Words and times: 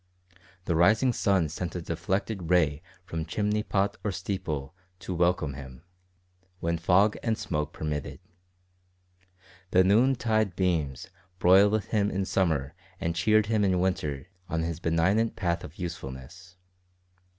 The 0.65 0.73
rising 0.75 1.13
sun 1.13 1.47
sent 1.47 1.75
a 1.75 1.81
deflected 1.83 2.49
ray 2.49 2.81
from 3.05 3.23
chimney 3.23 3.61
pot 3.61 3.97
or 4.03 4.11
steeple 4.11 4.73
to 4.97 5.13
welcome 5.13 5.53
him 5.53 5.83
when 6.59 6.79
fog 6.79 7.17
and 7.21 7.37
smoke 7.37 7.71
permitted. 7.71 8.19
The 9.69 9.83
noon 9.83 10.15
tide 10.15 10.55
beams 10.55 11.11
broiled 11.37 11.83
him 11.83 12.09
in 12.09 12.25
summer 12.25 12.73
and 12.99 13.15
cheered 13.15 13.45
him 13.45 13.63
in 13.63 13.79
winter 13.79 14.25
on 14.49 14.63
his 14.63 14.79
benignant 14.79 15.35
path 15.35 15.63
of 15.63 15.75
usefulness. 15.77 16.55